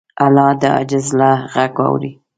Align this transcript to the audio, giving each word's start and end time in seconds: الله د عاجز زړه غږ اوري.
الله 0.25 0.47
د 0.61 0.63
عاجز 0.75 1.03
زړه 1.11 1.31
غږ 1.53 1.75
اوري. 1.87 2.11